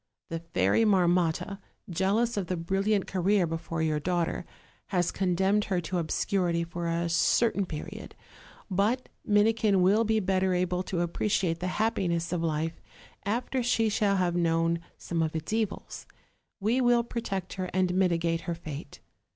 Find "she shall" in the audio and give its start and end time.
13.61-14.15